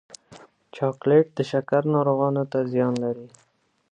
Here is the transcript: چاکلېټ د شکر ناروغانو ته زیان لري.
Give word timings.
چاکلېټ 0.75 1.25
د 1.37 1.39
شکر 1.51 1.81
ناروغانو 1.93 2.43
ته 2.51 2.59
زیان 2.71 2.93
لري. 3.03 3.27